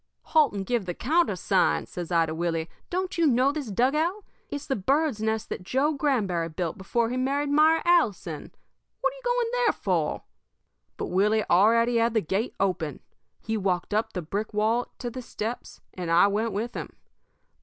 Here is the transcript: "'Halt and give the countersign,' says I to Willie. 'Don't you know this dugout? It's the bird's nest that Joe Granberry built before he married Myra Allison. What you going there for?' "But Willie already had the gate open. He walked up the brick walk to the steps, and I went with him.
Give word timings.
"'Halt 0.29 0.51
and 0.51 0.65
give 0.65 0.87
the 0.87 0.95
countersign,' 0.95 1.85
says 1.85 2.11
I 2.11 2.25
to 2.25 2.33
Willie. 2.33 2.67
'Don't 2.89 3.19
you 3.19 3.27
know 3.27 3.51
this 3.51 3.67
dugout? 3.69 4.25
It's 4.49 4.65
the 4.65 4.75
bird's 4.75 5.21
nest 5.21 5.49
that 5.49 5.61
Joe 5.61 5.93
Granberry 5.93 6.49
built 6.49 6.75
before 6.75 7.11
he 7.11 7.17
married 7.17 7.51
Myra 7.51 7.83
Allison. 7.85 8.51
What 9.01 9.13
you 9.15 9.21
going 9.23 9.51
there 9.51 9.73
for?' 9.73 10.23
"But 10.97 11.09
Willie 11.09 11.47
already 11.51 11.97
had 11.97 12.15
the 12.15 12.21
gate 12.21 12.55
open. 12.59 13.01
He 13.41 13.57
walked 13.57 13.93
up 13.93 14.13
the 14.13 14.23
brick 14.23 14.55
walk 14.55 14.97
to 14.97 15.11
the 15.11 15.21
steps, 15.21 15.81
and 15.93 16.09
I 16.09 16.25
went 16.25 16.51
with 16.53 16.73
him. 16.73 16.95